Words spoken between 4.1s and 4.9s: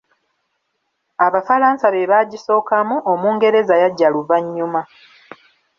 luvannyuma.